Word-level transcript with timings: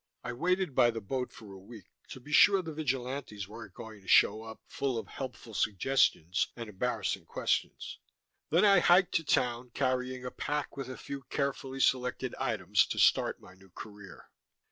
I 0.23 0.33
waited 0.33 0.73
by 0.73 0.89
the 0.89 0.99
boat 0.99 1.31
for 1.31 1.53
a 1.53 1.59
week, 1.59 1.85
to 2.09 2.19
be 2.19 2.31
sure 2.31 2.63
the 2.63 2.73
vigilantes 2.73 3.47
weren't 3.47 3.75
going 3.75 4.01
to 4.01 4.07
show 4.07 4.41
up, 4.41 4.59
full 4.65 4.97
of 4.97 5.05
helpful 5.07 5.53
suggestions 5.53 6.47
and 6.55 6.67
embarassing 6.67 7.25
questions; 7.25 7.99
then 8.49 8.65
I 8.65 8.79
hiked 8.79 9.13
to 9.17 9.23
town, 9.23 9.69
carrying 9.75 10.25
a 10.25 10.31
pack 10.31 10.75
with 10.75 10.89
a 10.89 10.97
few 10.97 11.21
carefully 11.29 11.81
selected 11.81 12.33
items 12.39 12.87
to 12.87 12.97
start 12.97 13.41
my 13.41 13.53
new 13.53 13.69
career. 13.69 14.31